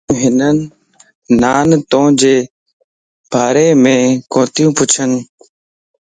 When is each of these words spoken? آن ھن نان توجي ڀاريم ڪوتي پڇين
آن 0.09 0.17
ھن 0.23 0.35
نان 1.41 1.69
توجي 1.91 2.35
ڀاريم 3.31 3.83
ڪوتي 4.31 4.65
پڇين 4.75 5.11